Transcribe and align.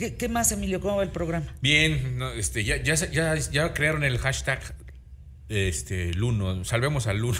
¿Qué, 0.00 0.16
qué 0.16 0.30
más, 0.30 0.50
Emilio? 0.50 0.80
¿Cómo 0.80 0.96
va 0.96 1.02
el 1.02 1.10
programa? 1.10 1.54
Bien, 1.60 2.16
no, 2.16 2.32
este, 2.32 2.64
ya, 2.64 2.82
ya, 2.82 2.94
ya, 2.94 3.34
ya 3.36 3.74
crearon 3.74 4.02
el 4.02 4.16
hashtag 4.16 4.74
este, 5.50 6.14
Luno. 6.14 6.64
Salvemos 6.64 7.06
al 7.06 7.18
Luno. 7.18 7.38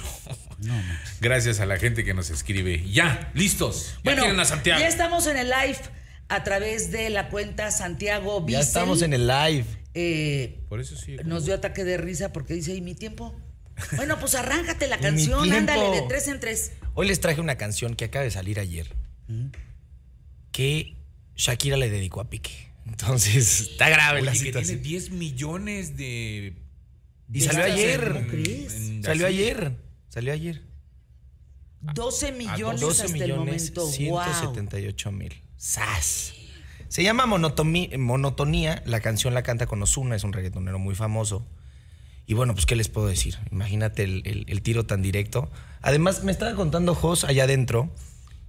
Gracias 1.23 1.61
a 1.61 1.65
la 1.65 1.79
gente 1.79 2.05
que 2.05 2.13
nos 2.13 2.29
escribe. 2.29 2.87
Ya, 2.91 3.31
listos. 3.33 3.95
Ya 4.05 4.15
Bueno, 4.15 4.43
a 4.43 4.45
Santiago. 4.45 4.79
ya 4.79 4.89
estamos 4.89 5.27
en 5.27 5.39
el 5.39 5.49
live 5.49 5.79
a 6.29 6.45
través 6.45 6.93
de 6.93 7.09
la 7.09 7.31
cuenta 7.31 7.71
Santiago 7.71 8.43
Bissell. 8.43 8.61
Ya 8.63 8.67
estamos 8.69 9.01
en 9.01 9.15
el 9.15 9.27
live. 9.27 9.65
Eh, 9.95 10.61
Por 10.69 10.81
eso 10.81 10.97
sí. 10.97 11.17
nos 11.25 11.47
dio 11.47 11.55
ataque 11.55 11.85
de 11.85 11.97
risa 11.97 12.31
porque 12.31 12.53
dice, 12.53 12.75
¿y 12.75 12.83
mi 12.83 12.95
tiempo? 12.95 13.35
Bueno, 13.97 14.21
pues 14.21 14.35
arráncate 14.35 14.87
la 14.87 14.99
canción, 14.99 15.51
ándale, 15.51 16.03
de 16.03 16.03
tres 16.07 16.29
en 16.29 16.41
tres. 16.41 16.73
Hoy 16.93 17.09
les 17.09 17.21
traje 17.21 17.41
una 17.41 17.57
canción 17.57 17.95
que 17.97 18.05
acaba 18.05 18.23
de 18.23 18.31
salir 18.31 18.61
ayer. 18.61 18.95
Que 20.53 21.00
Shakira 21.37 21.77
le 21.77 21.91
dedicó 21.91 22.21
a 22.21 22.29
Piqué. 22.31 22.71
Entonces, 22.87 23.61
está 23.73 23.89
grave 23.89 24.23
la 24.23 24.33
que 24.33 24.39
tiene 24.39 24.53
situación. 24.65 24.83
10 24.83 25.11
millones 25.11 25.97
de. 25.97 26.57
Y 27.33 27.41
salió 27.43 27.63
¿Cómo 27.63 27.75
ayer. 27.75 28.27
crees? 28.29 28.75
en- 28.75 29.03
Salió 29.05 29.27
así. 29.27 29.37
ayer. 29.37 29.77
Salió 30.09 30.33
ayer. 30.33 30.63
12 31.81 32.33
millones 32.33 32.81
12 32.81 33.03
hasta 33.05 33.13
millones 33.15 33.69
el 33.69 33.75
momento. 33.75 33.81
Wow. 34.11 34.25
178 34.25 35.13
mil. 35.13 35.35
¡Sas! 35.57 36.35
Se 36.89 37.03
llama 37.03 37.27
Monotomi- 37.27 37.97
Monotonía. 37.97 38.83
La 38.85 39.01
canción 39.01 39.33
la 39.35 39.43
canta 39.43 39.67
con 39.67 39.83
Ozuna, 39.83 40.17
es 40.17 40.25
un 40.25 40.33
reggaetonero 40.33 40.79
muy 40.79 40.95
famoso. 40.95 41.47
Y 42.27 42.35
bueno, 42.35 42.55
pues, 42.55 42.67
¿qué 42.67 42.77
les 42.77 42.89
puedo 42.89 43.07
decir? 43.07 43.39
Imagínate 43.51 44.03
el, 44.05 44.23
el- 44.27 44.45
el 44.49 44.63
tiro 44.63 44.85
tan 44.87 45.01
directo. 45.03 45.51
Además, 45.81 46.23
me 46.25 46.33
estaba 46.33 46.55
contando 46.55 46.95
Jos 46.95 47.25
allá 47.25 47.45
adentro 47.45 47.95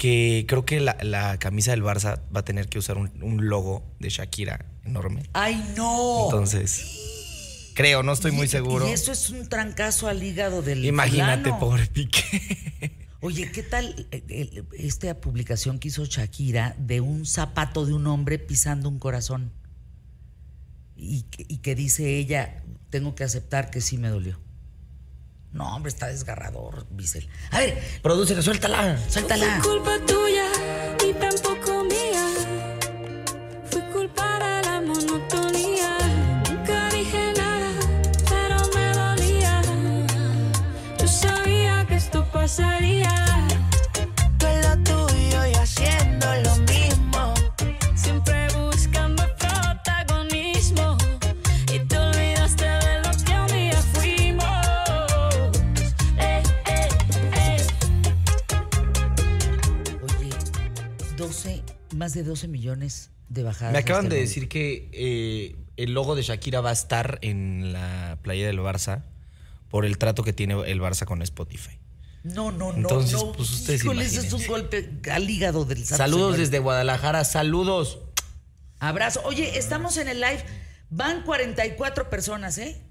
que 0.01 0.45
creo 0.47 0.65
que 0.65 0.79
la, 0.79 0.97
la 1.03 1.37
camisa 1.37 1.69
del 1.69 1.83
Barça 1.83 2.23
va 2.35 2.39
a 2.39 2.43
tener 2.43 2.67
que 2.67 2.79
usar 2.79 2.97
un, 2.97 3.11
un 3.21 3.47
logo 3.49 3.83
de 3.99 4.09
Shakira 4.09 4.65
enorme. 4.83 5.29
¡Ay, 5.33 5.63
no! 5.77 6.23
Entonces, 6.25 7.69
creo, 7.75 8.01
no 8.01 8.11
estoy 8.11 8.31
muy 8.31 8.47
seguro. 8.47 8.89
Y 8.89 8.93
eso 8.93 9.11
es 9.11 9.29
un 9.29 9.47
trancazo 9.47 10.07
al 10.07 10.23
hígado 10.23 10.63
del 10.63 10.83
Imagínate, 10.85 11.53
pobre 11.53 11.85
Piqué. 11.85 12.97
Oye, 13.19 13.51
¿qué 13.51 13.61
tal 13.61 14.07
eh, 14.09 14.23
eh, 14.27 14.63
esta 14.79 15.21
publicación 15.21 15.77
que 15.77 15.89
hizo 15.89 16.03
Shakira 16.03 16.75
de 16.79 16.99
un 16.99 17.27
zapato 17.27 17.85
de 17.85 17.93
un 17.93 18.07
hombre 18.07 18.39
pisando 18.39 18.89
un 18.89 18.97
corazón? 18.97 19.51
Y 20.95 21.25
que 21.61 21.75
dice 21.75 22.17
ella, 22.17 22.63
tengo 22.89 23.13
que 23.13 23.23
aceptar 23.23 23.69
que 23.69 23.81
sí 23.81 23.99
me 23.99 24.09
dolió. 24.09 24.39
No, 25.51 25.75
hombre, 25.75 25.89
está 25.89 26.07
desgarrador, 26.07 26.85
Bissell. 26.89 27.27
A 27.51 27.59
ver, 27.59 27.77
Produce, 28.01 28.41
suéltala. 28.41 28.97
suéltala. 29.09 29.59
Fue 29.61 29.73
culpa 29.73 29.97
tuya 30.07 30.45
y 31.07 31.13
tampoco 31.13 31.83
mía. 31.83 32.25
Fue 33.69 33.81
culpa 33.91 34.39
de 34.39 34.61
la 34.67 34.81
monotonía. 34.81 35.97
Nunca 36.49 36.89
dije 36.89 37.33
nada, 37.35 37.69
pero 38.29 38.57
me 38.73 38.93
dolía. 38.93 39.61
Yo 40.99 41.07
sabía 41.07 41.85
que 41.85 41.95
esto 41.95 42.25
pasaría. 42.31 42.90
12, 61.21 61.63
más 61.95 62.13
de 62.13 62.23
12 62.23 62.47
millones 62.47 63.11
de 63.29 63.43
bajadas. 63.43 63.73
Me 63.73 63.79
acaban 63.79 64.09
de 64.09 64.17
el 64.17 64.27
decir 64.27 64.49
que 64.49 64.89
eh, 64.91 65.55
el 65.77 65.93
logo 65.93 66.15
de 66.15 66.23
Shakira 66.23 66.61
va 66.61 66.71
a 66.71 66.73
estar 66.73 67.19
en 67.21 67.73
la 67.73 68.17
playa 68.21 68.47
del 68.47 68.59
Barça 68.59 69.03
por 69.69 69.85
el 69.85 69.97
trato 69.97 70.23
que 70.23 70.33
tiene 70.33 70.55
el 70.69 70.81
Barça 70.81 71.05
con 71.05 71.21
Spotify. 71.21 71.77
No, 72.23 72.51
no, 72.51 72.71
no. 72.71 72.77
Entonces, 72.77 73.13
no. 73.13 73.31
pues, 73.31 73.49
ustedes 73.51 73.83
es 73.83 74.33
un 74.33 74.45
golpe 74.47 74.89
al 75.11 75.29
hígado 75.29 75.65
del 75.65 75.79
santo 75.79 75.97
Saludos 75.97 76.37
desde 76.37 76.59
Guadalajara, 76.59 77.23
saludos. 77.23 77.99
Abrazo. 78.79 79.21
Oye, 79.23 79.57
estamos 79.57 79.97
en 79.97 80.07
el 80.07 80.19
live. 80.19 80.43
Van 80.89 81.23
44 81.23 82.09
personas, 82.09 82.57
¿eh? 82.57 82.81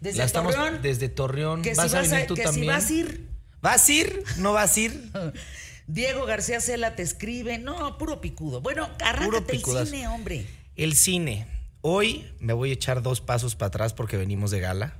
Desde 0.00 0.18
La 0.18 0.24
estamos 0.24 0.54
Torreón. 0.54 0.82
desde 0.82 1.08
Torreón. 1.08 1.62
que 1.62 1.74
¿Vas 1.74 1.90
si 1.90 1.96
a 1.96 2.00
venir 2.00 2.26
tú 2.26 2.34
que 2.34 2.42
también? 2.44 2.64
si 2.64 2.68
vas 2.70 2.90
a 2.90 2.92
ir. 2.92 3.28
¿Vas 3.60 3.88
a 3.88 3.92
ir? 3.92 4.24
¿No 4.38 4.52
vas 4.52 4.76
a 4.76 4.80
ir? 4.80 5.10
Diego 5.92 6.24
García 6.24 6.60
Cela 6.60 6.94
te 6.94 7.02
escribe. 7.02 7.58
No, 7.58 7.98
puro 7.98 8.20
picudo. 8.20 8.60
Bueno, 8.60 8.88
arráncate 9.04 9.56
el 9.56 9.86
cine, 9.86 10.06
hombre. 10.06 10.46
El 10.76 10.94
cine. 10.94 11.46
Hoy 11.80 12.30
me 12.38 12.52
voy 12.52 12.70
a 12.70 12.74
echar 12.74 13.02
dos 13.02 13.20
pasos 13.20 13.56
para 13.56 13.68
atrás 13.68 13.92
porque 13.92 14.16
venimos 14.16 14.52
de 14.52 14.60
gala 14.60 14.94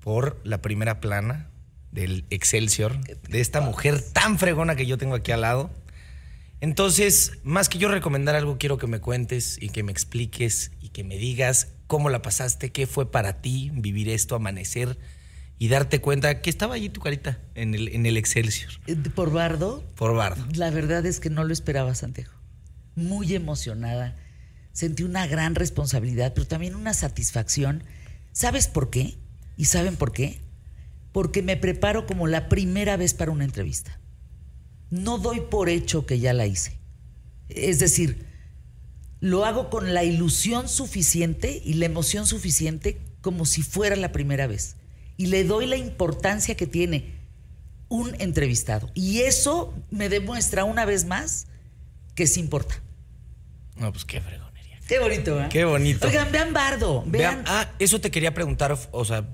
por 0.00 0.38
la 0.44 0.60
primera 0.60 1.00
plana 1.00 1.50
del 1.92 2.26
Excelsior, 2.30 3.00
de 3.04 3.40
esta 3.40 3.60
mujer 3.60 4.02
tan 4.12 4.38
fregona 4.38 4.76
que 4.76 4.84
yo 4.84 4.98
tengo 4.98 5.14
aquí 5.14 5.32
al 5.32 5.42
lado. 5.42 5.70
Entonces, 6.60 7.38
más 7.42 7.68
que 7.68 7.78
yo 7.78 7.88
recomendar 7.88 8.34
algo, 8.34 8.58
quiero 8.58 8.76
que 8.76 8.86
me 8.86 9.00
cuentes 9.00 9.56
y 9.60 9.70
que 9.70 9.82
me 9.82 9.92
expliques 9.92 10.72
y 10.80 10.90
que 10.90 11.04
me 11.04 11.16
digas 11.16 11.68
cómo 11.86 12.10
la 12.10 12.20
pasaste, 12.20 12.70
qué 12.70 12.86
fue 12.86 13.10
para 13.10 13.40
ti 13.40 13.70
vivir 13.72 14.10
esto, 14.10 14.34
amanecer 14.34 14.98
y 15.62 15.68
darte 15.68 16.00
cuenta 16.00 16.40
que 16.42 16.50
estaba 16.50 16.74
allí 16.74 16.88
tu 16.88 17.00
carita 17.00 17.38
en 17.54 17.76
el, 17.76 17.86
en 17.94 18.04
el 18.04 18.16
Excelsior, 18.16 18.72
Eh, 18.88 18.96
Por 18.96 19.30
Bardo, 19.30 19.84
por 19.94 20.12
Bardo. 20.12 20.44
la 20.56 20.70
verdad 20.70 21.06
es 21.06 21.20
que 21.20 21.30
no 21.30 21.44
lo 21.44 21.52
esperaba, 21.52 21.94
Santiago. 21.94 22.32
Muy 22.96 23.32
emocionada. 23.32 24.16
Sentí 24.72 25.04
una 25.04 25.24
gran 25.28 25.54
responsabilidad, 25.54 26.32
pero 26.34 26.48
también 26.48 26.74
una 26.74 26.94
satisfacción. 26.94 27.84
¿Sabes 28.32 28.66
por 28.66 28.90
qué? 28.90 29.18
¿Y 29.56 29.66
saben 29.66 29.94
por 29.94 30.10
qué? 30.10 30.40
Porque 31.12 31.42
me 31.42 31.56
preparo 31.56 32.06
como 32.06 32.26
la 32.26 32.48
primera 32.48 32.96
vez 32.96 33.14
para 33.14 33.30
una 33.30 33.44
entrevista. 33.44 34.00
No 34.90 35.18
doy 35.18 35.42
por 35.48 35.68
hecho 35.68 36.06
que 36.06 36.18
ya 36.18 36.32
la 36.32 36.44
hice. 36.48 36.76
Es 37.48 37.78
decir, 37.78 38.26
lo 39.20 39.44
hago 39.44 39.70
con 39.70 39.94
la 39.94 40.02
ilusión 40.02 40.68
suficiente 40.68 41.62
y 41.64 41.74
la 41.74 41.86
emoción 41.86 42.26
suficiente 42.26 43.00
como 43.20 43.46
si 43.46 43.62
fuera 43.62 43.94
la 43.94 44.10
primera 44.10 44.48
vez. 44.48 44.74
Y 45.16 45.26
le 45.26 45.44
doy 45.44 45.66
la 45.66 45.76
importancia 45.76 46.56
que 46.56 46.66
tiene 46.66 47.14
un 47.88 48.14
entrevistado. 48.20 48.90
Y 48.94 49.20
eso 49.20 49.74
me 49.90 50.08
demuestra 50.08 50.64
una 50.64 50.84
vez 50.84 51.04
más 51.04 51.46
que 52.14 52.26
sí 52.26 52.40
importa. 52.40 52.82
No, 53.76 53.92
pues 53.92 54.04
qué 54.04 54.20
fregonería. 54.20 54.78
Qué 54.86 54.98
bonito, 54.98 55.40
¿eh? 55.42 55.48
Qué 55.50 55.64
bonito. 55.64 56.06
Oigan, 56.06 56.32
vean 56.32 56.52
Bardo. 56.52 57.04
Vean. 57.06 57.42
Vean, 57.42 57.44
ah, 57.46 57.70
eso 57.78 58.00
te 58.00 58.10
quería 58.10 58.34
preguntar, 58.34 58.76
o 58.90 59.04
sea, 59.04 59.28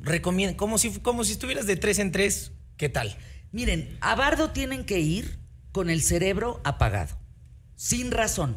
recomienda, 0.00 0.56
como 0.56 0.78
si, 0.78 0.90
como 1.00 1.24
si 1.24 1.32
estuvieras 1.32 1.66
de 1.66 1.76
tres 1.76 1.98
en 1.98 2.12
tres, 2.12 2.52
¿qué 2.76 2.88
tal? 2.88 3.16
Miren, 3.50 3.96
a 4.00 4.14
Bardo 4.14 4.50
tienen 4.50 4.84
que 4.84 5.00
ir 5.00 5.38
con 5.72 5.90
el 5.90 6.02
cerebro 6.02 6.60
apagado, 6.64 7.18
sin 7.74 8.10
razón. 8.10 8.56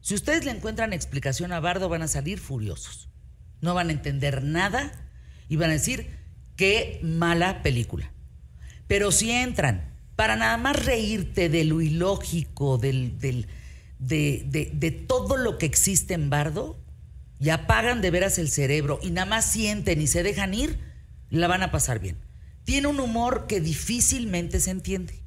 Si 0.00 0.14
ustedes 0.14 0.44
le 0.44 0.50
encuentran 0.50 0.92
explicación 0.92 1.52
a 1.52 1.60
Bardo, 1.60 1.88
van 1.88 2.02
a 2.02 2.08
salir 2.08 2.40
furiosos. 2.40 3.08
No 3.60 3.74
van 3.74 3.88
a 3.88 3.92
entender 3.92 4.42
nada 4.42 5.11
y 5.52 5.56
van 5.56 5.68
a 5.68 5.74
decir, 5.74 6.06
qué 6.56 6.98
mala 7.02 7.62
película. 7.62 8.10
Pero 8.86 9.12
si 9.12 9.30
entran 9.30 9.92
para 10.16 10.34
nada 10.36 10.56
más 10.56 10.82
reírte 10.86 11.50
de 11.50 11.64
lo 11.64 11.82
ilógico, 11.82 12.78
del, 12.78 13.18
del- 13.18 13.46
de, 13.98 14.44
de- 14.46 14.70
de 14.72 14.90
todo 14.90 15.36
lo 15.36 15.58
que 15.58 15.66
existe 15.66 16.14
en 16.14 16.30
Bardo, 16.30 16.78
y 17.38 17.50
apagan 17.50 18.00
de 18.00 18.10
veras 18.10 18.38
el 18.38 18.48
cerebro 18.48 18.98
y 19.02 19.10
nada 19.10 19.26
más 19.26 19.44
sienten 19.44 20.00
y 20.00 20.06
se 20.06 20.22
dejan 20.22 20.54
ir, 20.54 20.78
la 21.28 21.48
van 21.48 21.62
a 21.62 21.70
pasar 21.70 21.98
bien. 21.98 22.16
Tiene 22.64 22.86
un 22.88 22.98
humor 22.98 23.46
que 23.46 23.60
difícilmente 23.60 24.58
se 24.60 24.70
entiende. 24.70 25.20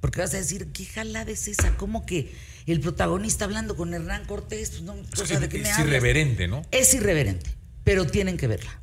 Porque 0.00 0.20
vas 0.20 0.32
a 0.34 0.36
decir, 0.36 0.68
¿qué 0.72 0.84
jalada 0.84 1.30
es 1.32 1.48
esa? 1.48 1.76
¿Cómo 1.76 2.06
que 2.06 2.32
el 2.66 2.78
protagonista 2.80 3.46
hablando 3.46 3.74
con 3.74 3.94
Hernán 3.94 4.26
Cortés? 4.26 4.70
Pues 4.70 4.82
no, 4.82 4.92
o 4.94 5.26
sea, 5.26 5.40
¿de 5.40 5.48
qué 5.48 5.58
me 5.58 5.70
es 5.70 5.78
irreverente, 5.78 6.46
¿no? 6.46 6.62
Es 6.70 6.92
irreverente, 6.94 7.50
pero 7.84 8.06
tienen 8.06 8.36
que 8.36 8.46
verla. 8.46 8.78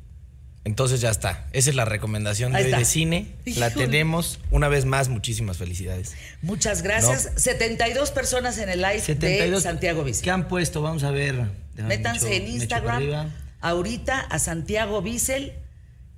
Entonces 0.64 1.00
ya 1.00 1.10
está. 1.10 1.46
Esa 1.52 1.70
es 1.70 1.76
la 1.76 1.84
recomendación 1.86 2.52
de 2.52 2.74
hoy 2.74 2.84
cine. 2.84 3.34
La 3.56 3.70
tenemos. 3.70 4.40
Una 4.50 4.68
vez 4.68 4.84
más, 4.84 5.08
muchísimas 5.08 5.56
felicidades. 5.56 6.14
Muchas 6.42 6.82
gracias. 6.82 7.30
72 7.36 8.10
personas 8.10 8.58
en 8.58 8.68
el 8.68 8.82
live 8.82 9.00
de 9.14 9.60
Santiago 9.60 10.04
Bici. 10.04 10.22
¿Qué 10.22 10.30
han 10.30 10.48
puesto? 10.48 10.82
Vamos 10.82 11.02
a 11.02 11.10
ver. 11.10 11.46
Métanse 11.76 12.36
en 12.36 12.46
Instagram 12.48 13.30
ahorita 13.60 14.20
a 14.20 14.38
Santiago 14.38 15.00
Bissell 15.02 15.52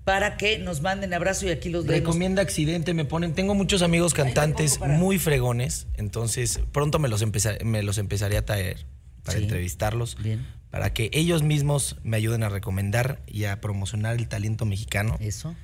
para 0.05 0.37
que 0.37 0.59
nos 0.59 0.81
manden 0.81 1.15
abrazo 1.15 1.47
y 1.47 1.51
aquí 1.51 1.69
los 1.69 1.85
leemos. 1.87 2.01
Recomienda 2.09 2.43
accidente, 2.43 2.93
me 2.95 3.05
ponen. 3.05 3.35
Tengo 3.35 3.55
muchos 3.55 3.83
amigos 3.83 4.15
cantantes 4.15 4.81
muy 4.81 5.21
fregones, 5.21 5.87
entonces 5.97 6.59
pronto 6.73 6.99
me 6.99 7.09
los, 7.09 7.23
empeza- 7.23 7.63
me 7.65 7.85
los 7.85 7.99
empezaré 7.99 8.37
a 8.37 8.45
traer 8.45 8.85
para 9.23 9.39
Sí. 9.39 9.45
entrevistarlos. 9.45 10.17
Bien. 10.21 10.45
Para 10.73 10.93
que 10.93 11.09
ellos 11.13 11.45
mismos 11.45 11.97
me 12.03 12.17
ayuden 12.17 12.43
a 12.43 12.49
recomendar 12.49 13.21
y 13.29 13.45
a 13.45 13.61
promocionar 13.61 14.17
el 14.17 14.27
talento 14.27 14.65
mexicano. 14.65 15.17
Eso. 15.21 15.55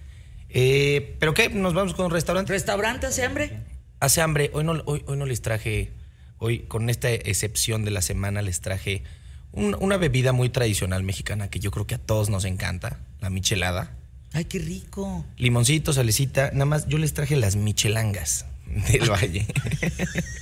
Eh, 0.50 1.16
¿Pero 1.18 1.34
qué? 1.34 1.48
¿Nos 1.48 1.74
vamos 1.74 1.94
con 1.94 2.06
un 2.06 2.12
restaurante? 2.12 2.52
¿Restaurante 2.52 3.06
hace 3.06 3.24
hambre? 3.24 3.58
Hace 3.98 4.20
hambre. 4.20 4.50
Hoy 4.54 4.62
no, 4.64 4.80
hoy, 4.84 5.02
hoy 5.06 5.16
no 5.16 5.26
les 5.26 5.42
traje 5.42 5.90
Hoy, 6.40 6.60
con 6.60 6.88
esta 6.88 7.10
excepción 7.10 7.84
de 7.84 7.90
la 7.90 8.00
semana, 8.00 8.42
les 8.42 8.60
traje 8.60 9.02
un- 9.50 9.76
una 9.80 9.96
bebida 9.96 10.30
muy 10.32 10.50
tradicional 10.50 11.02
mexicana 11.02 11.50
que 11.50 11.58
yo 11.58 11.72
creo 11.72 11.84
que 11.84 11.96
a 11.96 11.98
todos 11.98 12.30
nos 12.30 12.44
encanta, 12.44 13.00
la 13.20 13.28
michelada. 13.28 13.96
Ay, 14.32 14.44
qué 14.44 14.60
rico. 14.60 15.24
Limoncito, 15.36 15.92
salecita, 15.92 16.50
nada 16.52 16.66
más 16.66 16.86
yo 16.86 16.98
les 16.98 17.12
traje 17.12 17.34
las 17.34 17.56
michelangas 17.56 18.46
del 18.66 19.10
valle. 19.10 19.46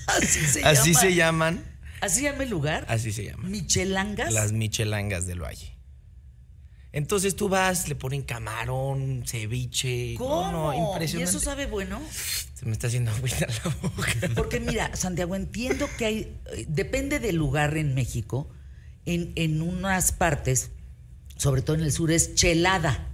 Así 0.07 0.41
se 0.47 0.65
Así 0.65 0.93
se 0.93 1.15
llaman, 1.15 1.65
¿Así 2.01 2.23
llama 2.23 2.43
el 2.45 2.51
lugar? 2.51 2.85
así 2.89 3.13
se 3.13 3.25
llaman. 3.25 3.51
Michelangas. 3.51 4.33
Las 4.33 4.53
michelangas 4.53 5.27
del 5.27 5.43
valle. 5.43 5.73
Entonces 6.93 7.37
tú 7.37 7.49
vas, 7.51 7.89
le 7.89 7.95
ponen 7.95 8.23
camarón, 8.23 9.23
ceviche. 9.27 10.15
¿Cómo? 10.17 10.51
No, 10.51 10.53
no, 10.53 10.75
¿Y 10.75 10.79
impresionante. 10.79 11.29
eso 11.31 11.41
sabe 11.41 11.67
bueno? 11.67 12.01
Se 12.55 12.65
me 12.65 12.73
está 12.73 12.87
haciendo 12.87 13.11
agüita 13.11 13.47
la 13.47 13.77
boca. 13.83 14.13
Porque 14.35 14.61
mira, 14.61 14.95
Santiago, 14.97 15.37
entiendo 15.37 15.89
que 15.99 16.07
hay, 16.07 16.17
eh, 16.55 16.65
depende 16.69 17.19
del 17.19 17.37
lugar 17.37 17.77
en 17.77 17.95
México, 17.95 18.49
en, 19.05 19.33
en 19.37 19.61
unas 19.61 20.13
partes, 20.13 20.71
sobre 21.37 21.61
todo 21.61 21.77
en 21.77 21.83
el 21.83 21.93
sur, 21.93 22.11
es 22.11 22.35
chelada. 22.35 23.09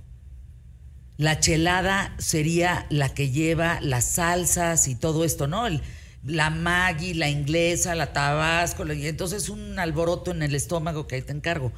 La 1.17 1.41
chelada 1.41 2.15
sería 2.19 2.87
la 2.89 3.13
que 3.13 3.31
lleva 3.31 3.81
las 3.81 4.05
salsas 4.05 4.87
y 4.87 4.95
todo 4.95 5.25
esto, 5.25 5.49
¿no? 5.49 5.67
El- 5.67 5.83
la 6.25 6.51
Maggi, 6.51 7.15
la 7.15 7.29
inglesa, 7.29 7.95
la 7.95 8.13
tabasco, 8.13 8.91
y 8.93 9.07
entonces 9.07 9.49
un 9.49 9.79
alboroto 9.79 10.31
en 10.31 10.43
el 10.43 10.55
estómago 10.55 11.07
que 11.07 11.17
ahí 11.17 11.23
te 11.23 11.33
encargo. 11.33 11.73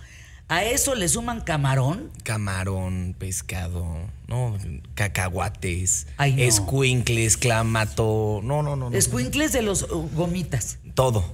A 0.48 0.62
eso 0.62 0.94
le 0.94 1.08
suman 1.08 1.40
camarón. 1.40 2.10
Camarón, 2.22 3.16
pescado, 3.18 3.86
no, 4.28 4.58
cacahuates, 4.94 6.06
Ay, 6.18 6.34
no. 6.34 6.42
escuincles, 6.42 7.38
clamato. 7.38 8.40
No, 8.42 8.62
no, 8.62 8.76
no. 8.76 8.90
no. 8.90 8.96
Escuincles 8.96 9.52
de 9.52 9.62
los 9.62 9.84
uh, 9.84 10.10
gomitas. 10.14 10.78
Todo. 10.94 11.24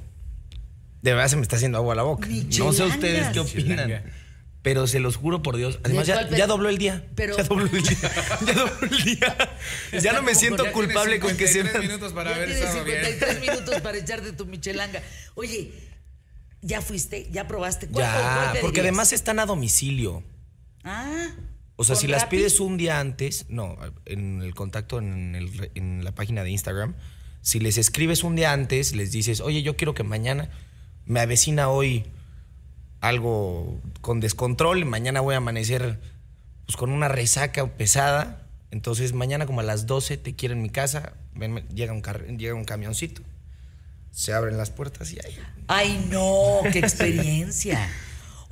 De 1.03 1.13
verdad 1.13 1.29
se 1.29 1.37
me 1.37 1.43
está 1.43 1.57
haciendo 1.57 1.79
agua 1.79 1.95
a 1.95 1.97
la 1.97 2.03
boca. 2.03 2.29
No 2.59 2.73
sé 2.73 2.85
ustedes 2.85 3.29
qué 3.29 3.41
opinan. 3.41 4.03
Pero 4.63 4.87
se 4.87 5.01
los 5.01 5.17
juro 5.17 5.43
por 5.43 5.57
Dios. 5.57 5.79
Además, 5.85 6.07
¿De 6.07 6.13
ya, 6.13 6.29
ya 6.29 6.47
dobló 6.47 6.69
el 6.69 6.77
día. 6.77 7.07
Pero- 7.15 7.37
Ya 7.37 7.45
dobló 7.45 7.65
el 7.67 7.83
día. 7.83 7.99
Ya 8.47 8.53
dobló 8.53 8.89
el 8.91 9.05
día. 9.05 9.37
Ya 10.03 10.13
no 10.13 10.23
me 10.23 10.35
siento 10.35 10.65
Ya 10.65 10.73
culpable 10.73 11.19
con 11.19 11.35
que 11.37 11.47
se 11.47 11.63
53 11.63 11.83
minutos 11.89 12.13
para 12.13 12.31
Ya 12.31 12.37
haber 12.37 12.49
tienes 12.51 12.65
estado 12.67 12.85
bien. 12.85 13.05
53 13.05 13.41
minutos 13.49 13.81
para 13.81 13.97
echarte 13.99 14.33
tu 14.33 14.45
michelanga. 14.47 15.03
Oye, 15.35 15.73
¿ya 16.61 16.83
fuiste? 16.83 17.29
¿Ya 17.33 17.49
probaste? 17.49 17.87
¿Cuál- 17.89 18.05
cuál 18.07 18.55
Ya, 18.55 18.61
porque 18.61 18.81
además 18.81 19.13
están 19.15 19.39
a 19.39 19.47
domicilio. 19.47 20.23
Ah. 20.85 21.29
O 21.77 21.85
sea, 21.85 21.95
¿con 21.95 22.03
si 22.03 22.07
las 22.09 22.23
Rappi? 22.25 22.37
pides 22.37 22.61
un 22.61 22.77
día 22.77 23.01
antes, 23.01 23.47
no, 23.49 23.79
en 24.05 24.43
el 24.43 24.55
contacto 24.55 24.99
en, 24.99 25.35
el 25.35 25.71
en 25.75 26.05
la 26.05 26.13
página 26.15 26.45
de 26.45 26.51
Instagram, 26.51 26.95
si 27.41 27.59
les 27.61 27.79
escribes 27.79 28.23
un 28.25 28.37
día 28.37 28.53
antes, 28.53 28.95
les 28.95 29.11
dices, 29.11 29.41
oye, 29.41 29.63
yo 29.63 29.75
quiero 29.77 29.95
que 29.95 30.03
mañana 30.03 30.51
me 31.07 31.21
avecina 31.21 31.71
hoy 31.71 32.05
algo 33.01 33.81
con 34.01 34.21
descontrol, 34.21 34.85
mañana 34.85 35.21
voy 35.21 35.35
a 35.35 35.39
amanecer 35.39 35.99
pues, 36.67 36.77
con 36.77 36.91
una 36.91 37.09
resaca 37.09 37.67
pesada, 37.77 38.47
entonces 38.71 39.13
mañana 39.13 39.47
como 39.47 39.61
a 39.61 39.65
las 39.65 39.87
12 39.87 40.17
te 40.19 40.35
quiero 40.37 40.55
en 40.55 40.63
mi 40.63 40.71
casa, 40.71 41.15
ven, 41.35 41.67
llega, 41.69 41.93
un 41.93 42.03
llega 42.39 42.55
un 42.55 42.65
camioncito, 42.65 43.23
se 44.11 44.33
abren 44.33 44.57
las 44.57 44.71
puertas 44.71 45.13
y 45.13 45.19
ahí. 45.25 45.39
Ay, 45.69 46.07
no, 46.11 46.61
qué 46.73 46.79
experiencia. 46.81 47.89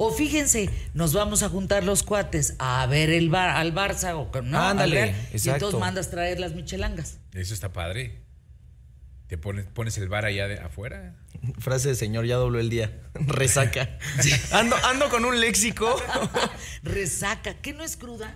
O 0.00 0.12
fíjense, 0.12 0.70
nos 0.94 1.12
vamos 1.12 1.42
a 1.42 1.48
juntar 1.48 1.82
los 1.82 2.04
cuates 2.04 2.54
a 2.60 2.86
ver 2.86 3.10
el 3.10 3.30
bar, 3.30 3.50
al 3.50 3.74
Barça 3.74 4.14
o 4.14 4.30
con- 4.30 4.48
no, 4.48 4.60
Ándale, 4.60 5.02
a 5.02 5.04
ver, 5.06 5.14
y 5.34 5.48
entonces 5.48 5.80
mandas 5.80 6.08
traer 6.10 6.38
las 6.38 6.54
michelangas. 6.54 7.18
Eso 7.34 7.52
está 7.52 7.72
padre. 7.72 8.22
Te 9.28 9.36
pones, 9.36 9.66
pones 9.66 9.98
el 9.98 10.08
bar 10.08 10.24
allá 10.24 10.48
de 10.48 10.58
afuera. 10.58 11.14
Frase 11.58 11.88
de 11.88 11.94
señor, 11.94 12.24
ya 12.24 12.36
dobló 12.36 12.58
el 12.60 12.70
día. 12.70 12.98
Resaca. 13.14 13.98
Ando, 14.52 14.74
ando 14.84 15.10
con 15.10 15.24
un 15.26 15.38
léxico. 15.38 16.02
Resaca, 16.82 17.54
¿qué 17.60 17.74
no 17.74 17.84
es 17.84 17.98
cruda? 17.98 18.34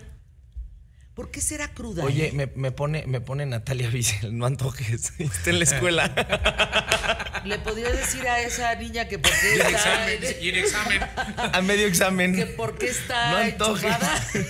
¿Por 1.15 1.31
qué 1.31 1.41
será 1.41 1.69
cruda? 1.69 2.05
Oye, 2.05 2.29
eh? 2.29 2.33
me, 2.33 2.47
me 2.55 2.73
pone, 2.73 3.07
me 3.07 3.21
pone 3.21 3.45
Natalia 3.45 3.89
Bissell, 3.89 4.37
no 4.37 4.47
antojes. 4.47 5.13
Está 5.19 5.51
en 5.51 5.59
la 5.59 5.65
escuela. 5.65 7.43
Le 7.45 7.59
podría 7.59 7.91
decir 7.91 8.27
a 8.27 8.41
esa 8.41 8.75
niña 8.77 9.09
que 9.09 9.19
por 9.19 9.31
qué 9.31 9.49
Y 9.49 9.61
está 9.61 9.69
examen. 9.69 10.37
Y 10.41 10.49
en 10.49 10.57
examen. 10.57 11.01
A 11.37 11.61
medio 11.63 11.87
examen. 11.87 12.35
que 12.35 12.47
por 12.47 12.79
qué 12.79 12.89
está 12.89 13.33
No 13.33 13.37
antojes. 13.39 13.95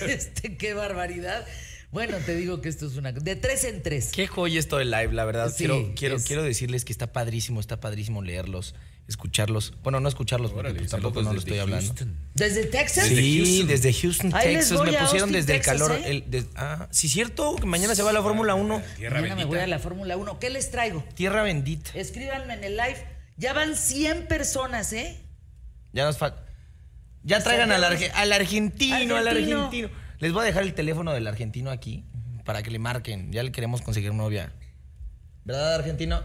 Este, 0.07 0.55
qué 0.55 0.73
barbaridad. 0.73 1.45
Bueno, 1.93 2.17
te 2.25 2.35
digo 2.35 2.59
que 2.59 2.69
esto 2.69 2.87
es 2.87 2.95
una 2.97 3.11
de 3.11 3.35
tres 3.35 3.63
en 3.63 3.83
tres. 3.83 4.09
Qué 4.11 4.25
joya 4.27 4.59
esto 4.59 4.77
de 4.77 4.85
live, 4.85 5.13
la 5.13 5.25
verdad. 5.25 5.49
Sí, 5.49 5.57
quiero, 5.57 5.91
quiero, 5.95 6.15
es- 6.15 6.23
quiero 6.25 6.41
decirles 6.43 6.83
que 6.85 6.91
está 6.91 7.13
padrísimo, 7.13 7.59
está 7.59 7.79
padrísimo 7.79 8.23
leerlos, 8.23 8.73
escucharlos. 9.07 9.73
Bueno, 9.83 9.99
no 9.99 10.09
escucharlos 10.09 10.49
porque 10.51 10.69
Órale, 10.69 10.79
pues, 10.79 10.89
tampoco 10.91 11.21
no 11.21 11.31
lo 11.33 11.39
estoy 11.39 11.59
hablando. 11.59 11.85
Houston. 11.85 12.17
¿Desde 12.33 12.65
Texas? 12.65 13.07
Sí, 13.07 13.37
Houston. 13.37 13.67
desde 13.67 13.93
Houston, 13.93 14.33
Ahí 14.33 14.55
les 14.55 14.67
Texas. 14.69 14.71
Me 14.71 14.91
pusieron 14.97 15.05
Austin, 15.13 15.31
desde 15.33 15.53
Texas, 15.53 15.73
el 15.75 15.79
calor. 15.81 15.97
¿eh? 15.99 16.09
el- 16.09 16.31
de- 16.31 16.45
ah, 16.55 16.87
sí, 16.89 17.07
cierto, 17.09 17.55
que 17.57 17.65
mañana 17.67 17.93
se 17.93 18.01
va 18.01 18.09
a 18.09 18.13
la 18.13 18.23
Fórmula 18.23 18.55
1. 18.55 18.81
Tierra 18.97 19.15
Mañana 19.21 19.35
me 19.35 19.41
bendita. 19.43 19.47
voy 19.47 19.59
a 19.59 19.67
la 19.67 19.77
Fórmula 19.79 20.17
1. 20.17 20.39
¿Qué 20.39 20.49
les 20.49 20.71
traigo? 20.71 21.03
Tierra 21.13 21.43
bendita. 21.43 21.91
Escríbanme 21.93 22.55
en 22.55 22.63
el 22.63 22.75
live. 22.75 22.97
Ya 23.37 23.53
van 23.53 23.75
100 23.75 24.27
personas, 24.27 24.93
¿eh? 24.93 25.19
Ya 25.91 26.05
nos 26.05 26.17
falta. 26.17 26.43
Ya 27.23 27.41
traigan 27.41 27.71
al, 27.71 27.83
arge- 27.83 28.11
al 28.15 28.33
argentino, 28.33 29.15
al 29.15 29.27
Argentino. 29.27 29.89
Les 30.23 30.31
voy 30.31 30.43
a 30.43 30.45
dejar 30.45 30.63
el 30.63 30.73
teléfono 30.73 31.11
del 31.11 31.27
argentino 31.27 31.69
aquí 31.69 32.05
para 32.45 32.63
que 32.63 32.71
le 32.71 32.79
marquen. 32.79 33.33
Ya 33.33 33.43
le 33.43 33.51
queremos 33.51 33.81
conseguir 33.81 34.13
novia. 34.13 34.53
¿Verdad, 35.43 35.75
argentino? 35.75 36.23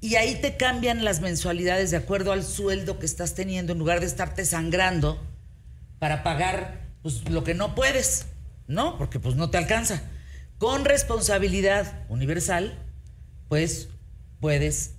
y 0.05 0.17
ahí 0.17 0.35
te 0.35 0.55
cambian 0.55 1.03
las 1.03 1.19
mensualidades 1.19 1.89
de 1.89 1.97
acuerdo 1.97 2.31
al 2.31 2.43
sueldo 2.43 2.99
que 2.99 3.07
estás 3.07 3.33
teniendo 3.33 3.73
en 3.73 3.79
lugar 3.79 4.01
de 4.01 4.05
estarte 4.05 4.45
sangrando 4.45 5.19
para 5.97 6.21
pagar 6.21 6.91
pues, 7.01 7.27
lo 7.27 7.43
que 7.43 7.55
no 7.55 7.73
puedes, 7.73 8.27
¿no? 8.67 8.99
Porque 8.99 9.19
pues 9.19 9.35
no 9.35 9.49
te 9.49 9.57
alcanza. 9.57 10.03
Con 10.59 10.85
responsabilidad 10.85 12.05
universal, 12.07 12.77
pues 13.49 13.87
puedes 14.39 14.91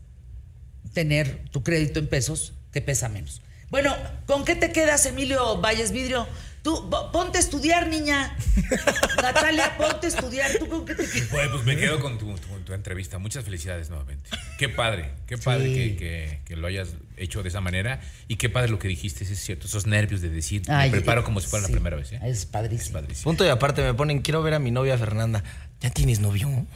tener 0.92 1.44
tu 1.50 1.62
crédito 1.62 2.00
en 2.00 2.08
pesos 2.08 2.54
que 2.72 2.82
pesa 2.82 3.08
menos. 3.08 3.42
Bueno, 3.70 3.94
¿con 4.26 4.44
qué 4.44 4.56
te 4.56 4.72
quedas, 4.72 5.06
Emilio 5.06 5.60
Valles 5.60 5.92
Vidrio? 5.92 6.26
Tú, 6.66 6.90
po- 6.90 7.12
ponte 7.12 7.38
a 7.38 7.40
estudiar, 7.40 7.86
niña. 7.86 8.36
Natalia, 9.22 9.76
ponte 9.78 10.06
a 10.06 10.08
estudiar. 10.08 10.50
¿Tú 10.58 10.66
con 10.68 10.84
qué 10.84 10.96
te 10.96 11.08
quedas? 11.08 11.28
Pues, 11.30 11.48
pues 11.48 11.64
me 11.64 11.76
quedo 11.76 12.00
con 12.00 12.18
tu, 12.18 12.34
tu- 12.34 12.58
tu 12.64 12.72
entrevista. 12.72 13.18
Muchas 13.20 13.44
felicidades 13.44 13.88
nuevamente. 13.88 14.28
Qué 14.58 14.68
padre, 14.68 15.12
qué 15.28 15.38
padre 15.38 15.72
que, 15.72 15.96
que- 15.96 16.40
que 16.44 16.56
lo 16.56 16.66
hayas 16.66 16.88
hecho 17.16 17.44
de 17.44 17.50
esa 17.50 17.60
manera. 17.60 18.00
Y 18.26 18.34
qué 18.34 18.50
padre 18.50 18.68
lo 18.70 18.80
que 18.80 18.88
dijiste, 18.88 19.22
es 19.22 19.38
cierto. 19.38 19.68
Esos 19.68 19.86
nervios 19.86 20.22
de 20.22 20.28
decir, 20.28 20.62
Ay, 20.66 20.90
me 20.90 20.96
preparo 20.96 21.22
como 21.22 21.40
si 21.40 21.46
fuera 21.46 21.64
sí, 21.66 21.70
la 21.72 21.76
primera 21.76 21.96
vez. 21.96 22.10
¿eh? 22.10 22.20
Es 22.24 22.38
Es 22.38 22.46
padrísimo. 22.46 22.94
padrísimo. 22.94 23.22
Punto 23.30 23.44
y 23.46 23.48
aparte 23.48 23.82
me 23.82 23.94
ponen, 23.94 24.20
quiero 24.20 24.42
ver 24.42 24.54
a 24.54 24.58
mi 24.58 24.72
novia 24.72 24.98
Fernanda. 24.98 25.44
¿Ya 25.80 25.90
tienes 25.90 26.18
novio? 26.18 26.66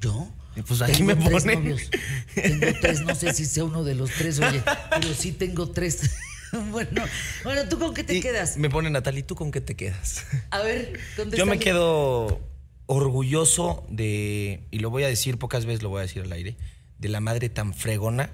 ¿Yo? 0.00 0.28
Y 0.54 0.62
pues 0.62 0.80
aquí 0.80 0.92
Tengo 0.98 1.16
me 1.16 1.24
tres 1.28 1.42
ponen. 1.42 1.58
novios. 1.64 1.90
Tengo 2.36 2.66
tres, 2.80 3.00
no 3.00 3.16
sé 3.16 3.34
si 3.34 3.46
sea 3.46 3.64
uno 3.64 3.82
de 3.82 3.96
los 3.96 4.10
tres, 4.10 4.38
oye, 4.38 4.62
pero 4.90 5.12
sí 5.12 5.32
tengo 5.32 5.70
tres. 5.70 6.08
bueno, 6.70 7.04
bueno, 7.44 7.68
¿tú 7.68 7.78
con 7.78 7.94
qué 7.94 8.04
te 8.04 8.16
Y 8.16 8.20
quedas? 8.20 8.56
Me 8.56 8.70
pone 8.70 8.90
Natalia, 8.90 9.20
¿y 9.20 9.22
tú 9.22 9.34
con 9.34 9.50
qué 9.50 9.60
te 9.60 9.76
quedas? 9.76 10.26
A 10.50 10.60
ver. 10.60 10.98
Yo 11.36 11.46
me 11.46 11.58
quedo 11.58 12.40
orgulloso 12.86 13.86
de, 13.88 14.66
y 14.70 14.80
lo 14.80 14.90
voy 14.90 15.04
a 15.04 15.08
decir 15.08 15.38
pocas 15.38 15.64
veces, 15.64 15.82
lo 15.82 15.90
voy 15.90 16.00
a 16.00 16.02
decir 16.02 16.22
al 16.22 16.32
aire, 16.32 16.56
de 16.98 17.08
la 17.08 17.20
madre 17.20 17.48
tan 17.48 17.74
fregona 17.74 18.30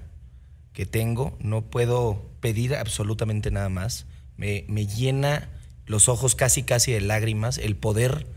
que 0.73 0.85
tengo. 0.85 1.37
No 1.39 1.69
puedo 1.69 2.31
pedir 2.39 2.75
absolutamente 2.75 3.51
nada 3.51 3.69
más. 3.69 4.05
Me, 4.35 4.65
me 4.67 4.87
llena 4.87 5.49
los 5.85 6.09
ojos 6.09 6.35
casi, 6.35 6.63
casi 6.63 6.91
de 6.91 7.01
lágrimas 7.01 7.57
el 7.57 7.75
poder, 7.75 8.27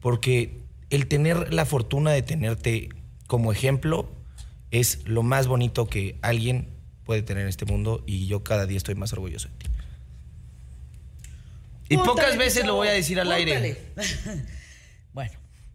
porque 0.00 0.60
el 0.90 1.06
tener 1.06 1.52
la 1.52 1.66
fortuna 1.66 2.10
de 2.10 2.22
tenerte 2.22 2.88
como 3.26 3.52
ejemplo 3.52 4.10
es 4.70 5.06
lo 5.06 5.22
más 5.22 5.46
bonito 5.46 5.86
que 5.86 6.18
alguien 6.20 6.68
puede 7.04 7.22
tener 7.22 7.42
en 7.42 7.48
este 7.48 7.64
mundo 7.64 8.02
y 8.06 8.26
yo 8.26 8.42
cada 8.42 8.66
día 8.66 8.76
estoy 8.76 8.94
más 8.94 9.12
orgulloso 9.12 9.48
de 9.48 9.54
ti. 9.54 9.66
Y 11.88 11.96
Púntale, 11.96 12.14
pocas 12.14 12.38
veces 12.38 12.64
lo 12.66 12.74
voy 12.76 12.88
a 12.88 12.92
decir 12.92 13.20
al 13.20 13.30
aire. 13.30 13.74
púntale. 13.94 14.44
bueno, 15.12 15.32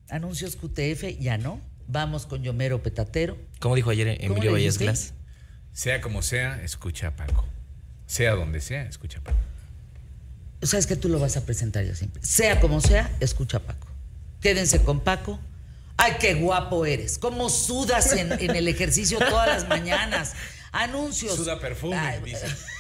anuncios 0.10 0.56
QTF, 0.56 1.20
ya 1.20 1.38
no. 1.38 1.62
Vamos 1.88 2.26
con 2.26 2.44
Yomero 2.44 2.82
Petatero. 2.84 3.38
Como 3.60 3.76
dijo 3.76 3.90
ayer 3.90 4.18
Emilio 4.20 4.52
le 4.52 4.52
Valles? 4.52 4.78
Glass. 4.78 5.14
Sea 5.72 6.02
como 6.02 6.22
sea, 6.22 6.62
escucha 6.64 7.08
a 7.08 7.16
Paco. 7.16 7.46
Sea 8.06 8.34
donde 8.34 8.60
sea, 8.60 8.84
escucha 8.84 9.20
a 9.20 9.24
Paco. 9.24 9.38
sabes 10.64 10.88
que 10.88 10.96
tú 10.96 11.10
lo 11.10 11.20
vas 11.20 11.38
a 11.38 11.46
presentar 11.46 11.86
ya 11.86 11.96
siempre. 11.96 12.24
Sea 12.24 12.60
como 12.60 12.82
sea, 12.82 13.16
escucha 13.20 13.58
a 13.58 13.62
Paco. 13.62 13.88
Quédense 14.42 14.82
con 14.84 15.00
Paco. 15.02 15.40
Ay, 15.98 16.14
qué 16.20 16.34
guapo 16.34 16.86
eres. 16.86 17.18
Cómo 17.18 17.50
sudas 17.50 18.14
en, 18.14 18.32
en 18.32 18.56
el 18.56 18.68
ejercicio 18.68 19.20
todas 19.20 19.48
las 19.48 19.68
mañanas. 19.68 20.34
Anuncios. 20.72 21.36
Suda 21.36 21.60
perfume, 21.60 21.96
Ay, 21.98 22.22
dice. 22.24 22.48